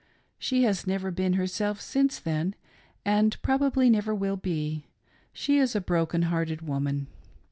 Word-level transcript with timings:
She 0.39 0.63
has 0.63 0.87
never 0.87 1.11
been 1.11 1.33
herself 1.33 1.79
since 1.79 2.17
then, 2.19 2.55
and 3.05 3.39
probably 3.43 3.87
never 3.87 4.15
will 4.15 4.35
be— 4.35 4.87
she 5.31 5.59
is 5.59 5.75
a 5.75 5.79
broken 5.79 6.23
hearted 6.23 6.63
woman. 6.63 7.05